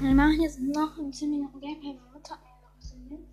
Wir 0.00 0.14
machen 0.14 0.40
jetzt 0.40 0.60
noch 0.60 0.96
in 0.98 1.12
10 1.12 1.28
Minuten 1.28 1.58
Gameplay. 1.58 1.92
Meine 1.92 2.12
Mutter 2.12 2.36
mir 2.36 2.44
noch 2.62 2.78
gegeben. 2.78 3.26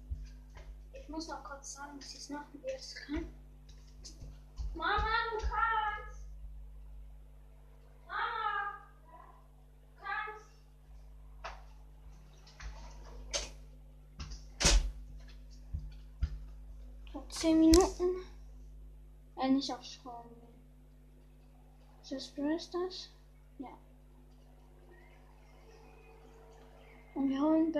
Ich 0.94 1.08
muss 1.10 1.28
noch 1.28 1.44
kurz 1.44 1.74
sagen, 1.74 2.00
dass 2.00 2.10
ich 2.10 2.18
es 2.18 2.30
noch 2.32 2.42
jetzt 2.66 2.96
kann. 2.96 3.28
Mama, 4.74 5.06
du 5.32 5.46
kannst! 5.46 6.26
Mama! 8.08 8.82
Du 9.78 10.02
kannst! 10.02 10.50
Noch 17.14 17.28
10 17.30 17.60
Minuten. 17.60 18.26
Äh, 19.36 19.50
nicht 19.50 19.72
aufschreiben. 19.72 20.32
Ist 22.02 22.12
das 22.12 22.28
Brawl? 22.30 22.58
Ja. 23.60 23.78
Und 27.16 27.30
wir 27.30 27.42
holen 27.42 27.72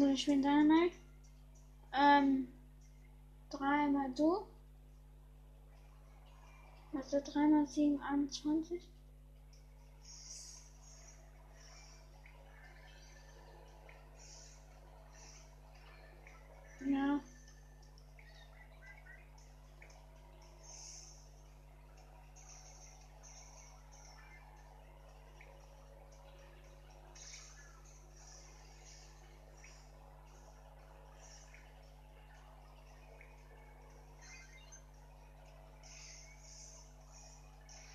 So, 0.00 0.06
ich 0.06 0.24
bin 0.24 0.40
Dynamite. 0.40 0.96
Ähm, 1.92 2.48
dreimal 3.50 4.10
du. 4.16 4.46
Also 6.94 7.20
dreimal 7.22 7.66
sieben, 7.66 8.00
21. 8.00 8.80
Ja. 16.80 17.20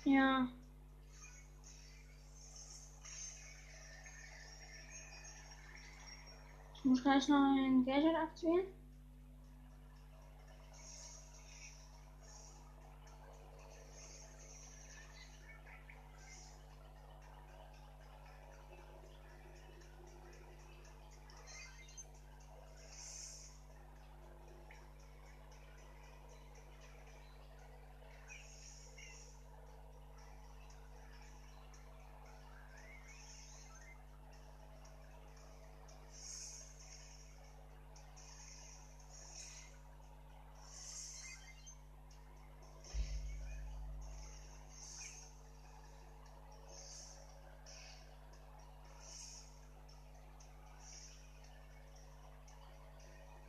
Ja. 0.06 0.46
Ich 6.74 6.84
muss 6.84 7.02
gleich 7.02 7.26
noch 7.28 7.56
ein 7.56 7.84
Gadget 7.84 8.14
aktivieren. 8.14 8.66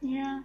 Ja. 0.02 0.44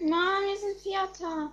Mann, 0.00 0.44
Vierter. 1.04 1.52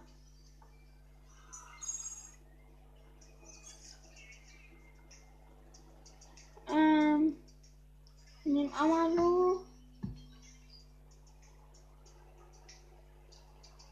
Ähm, 6.70 7.36
wir 8.44 8.54
nehmen 8.54 8.74
Amalu. 8.74 9.66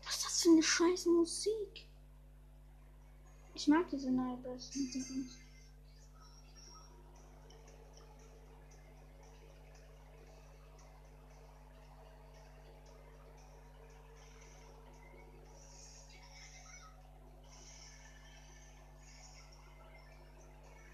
Was 0.06 0.16
ist 0.16 0.26
das 0.26 0.42
für 0.42 0.50
eine 0.50 0.64
scheiß 0.64 1.06
Musik? 1.08 1.88
Ich 3.54 3.68
mag 3.68 3.90
diese 3.90 4.12
neue 4.12 4.38
Musik 4.38 4.96
nicht. 4.96 5.40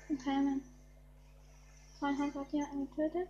Okay, 0.07 0.41
mein 0.41 0.63
Freund 1.99 2.19
hat 2.19 2.51
jemanden 2.51 2.89
getötet. 2.89 3.29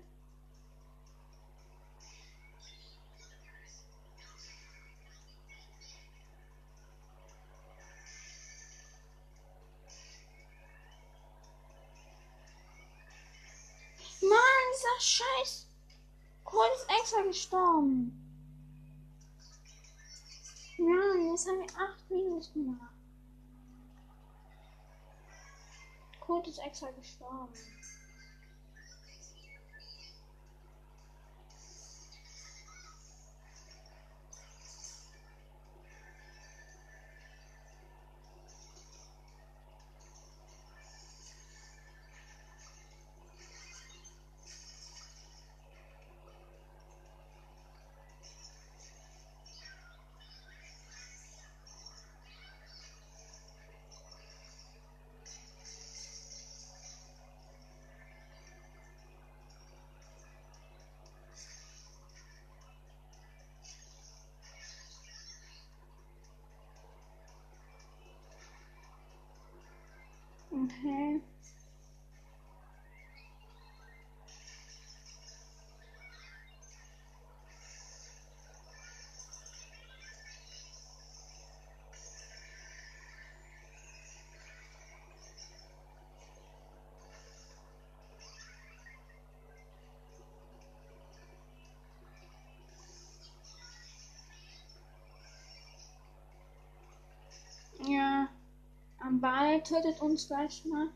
Mann, 14.22 14.32
dieser 14.74 15.00
Scheiß 15.00 15.68
Cole 16.44 16.68
ist 16.76 16.90
extra 16.90 17.22
gestorben. 17.22 18.22
Mann, 20.80 21.30
jetzt 21.30 21.48
haben 21.48 21.60
wir 21.60 21.68
8 21.68 22.10
Minus 22.10 22.52
gemacht. 22.52 22.96
Code 26.20 26.50
ist 26.50 26.60
extra 26.60 26.90
gestorben. 26.92 27.54
Ball 99.22 99.62
tötet 99.64 100.02
uns 100.02 100.28
gleich 100.28 100.64
mal. 100.66 100.90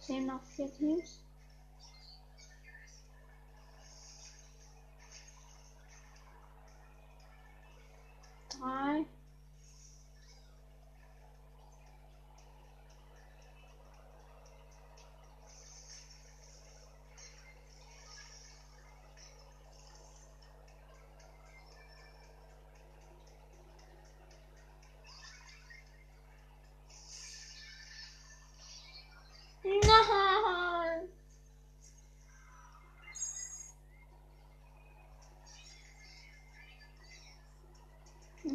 Sehen 0.00 0.26
noch 0.26 0.42
vier 0.44 0.72
Teams. 0.74 1.20
Drei. 8.50 8.94
Nein! 8.94 9.06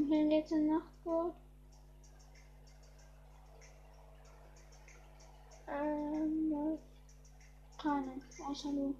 Geht's 0.09 0.51
in 0.51 0.67
Nachtboot. 0.67 1.33
Ähm, 5.67 6.77
keine, 7.81 8.21
außer 8.47 8.71
du. 8.71 8.95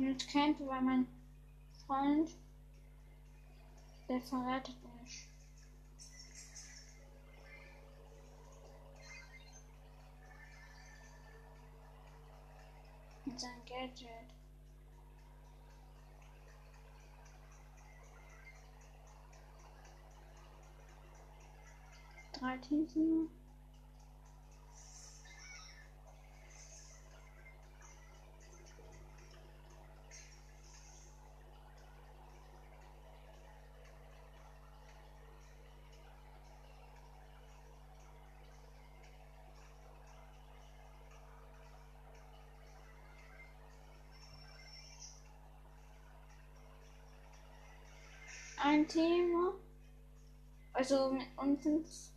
Jetzt 0.00 0.28
kennt, 0.28 0.60
weil 0.60 0.80
mein 0.80 1.06
Freund, 1.86 2.30
der 4.08 4.20
verratet 4.20 4.76
mich. 4.84 5.28
Mit 13.24 13.40
seinem 13.40 13.64
Gadget. 13.66 14.08
Drei 22.32 22.56
Teams 22.58 22.94
nur. 22.94 23.28
Ein 48.62 48.86
Thema. 48.88 49.52
Also 50.72 51.10
mit 51.10 51.26
uns. 51.36 52.12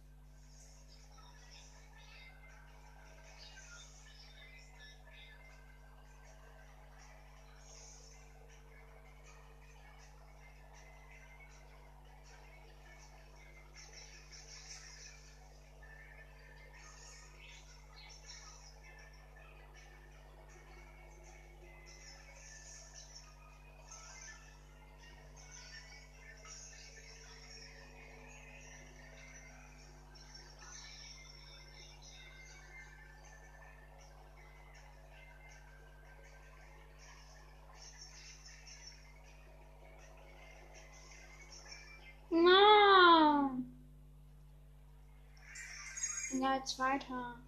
Ja, 46.52 46.58
jetzt 46.58 46.78
weiter. 46.80 47.40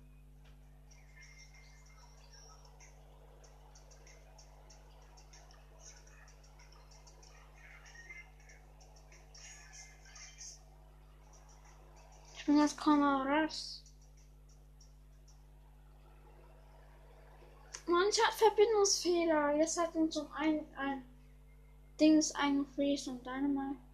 Ich 12.37 12.45
bin 12.45 12.57
jetzt 12.57 12.77
Kameras. 12.77 13.83
Manch 17.85 18.25
hat 18.25 18.33
Verbindungsfehler. 18.35 19.55
Jetzt 19.57 19.77
hat 19.77 19.93
uns 19.95 20.13
zum 20.13 20.31
einen 20.31 20.65
ein 20.77 21.03
Dings 21.99 22.33
eingefriest 22.35 23.09
und 23.09 23.25
Dynamite. 23.25 23.92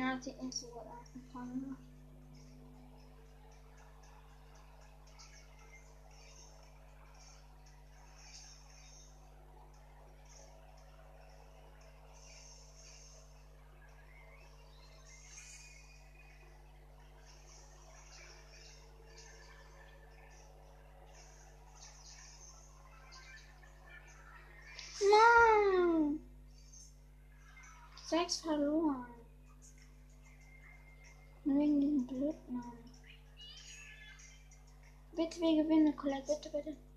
Ja, 0.00 0.18
sieht 0.18 0.42
nicht 0.42 0.54
so 0.54 0.66
gut 0.68 0.86
aus. 0.86 1.14
mit 1.14 1.30
Kamera. 1.30 1.76
Mann! 25.10 26.20
Sechs 28.08 28.40
verloren. 28.40 29.19
Wegen 31.60 31.78
diesem 31.78 32.06
Blödnamen. 32.06 32.72
Bitte, 35.14 35.40
wir 35.42 35.62
gewinnen, 35.62 35.94
Colette, 35.94 36.38
bitte, 36.42 36.48
bitte. 36.56 36.89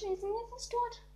Sind 0.00 0.12
jetzt 0.12 0.24
fast 0.48 0.72
tot. 0.72 1.09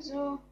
So. 0.00 0.47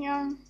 Ja. 0.00 0.28
das 0.30 0.49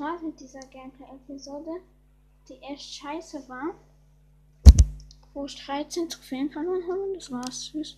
war's 0.00 0.22
mit 0.22 0.40
dieser 0.40 0.60
Gameplay-Episode, 0.60 1.82
die 2.48 2.60
echt 2.62 2.94
scheiße 2.94 3.48
war. 3.48 3.74
Wo 5.32 5.44
ich 5.44 5.64
13 5.64 6.08
Trophäen 6.08 6.50
verloren 6.50 6.82
habe. 6.88 7.12
Das 7.14 7.30
war's. 7.30 7.70
Tschüss. 7.70 7.88